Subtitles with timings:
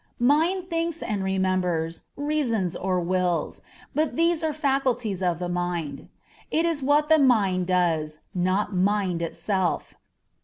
[0.17, 3.61] Mind thinks or remembers, reasons or wills,
[3.93, 6.09] but these are faculties of the mind;
[6.49, 9.93] it is what the mind does, not mind itself.